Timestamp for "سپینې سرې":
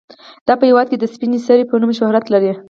1.13-1.63